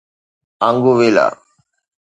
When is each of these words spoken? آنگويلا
آنگويلا 0.67 1.27